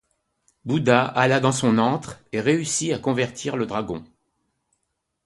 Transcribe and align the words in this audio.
Bouddha 0.65 1.05
alla 1.13 1.39
dans 1.39 1.51
son 1.51 1.77
antre 1.77 2.19
et 2.31 2.41
réussit 2.41 2.91
à 2.91 2.97
convertir 2.97 3.55
le 3.55 3.67
dragon. 3.67 4.03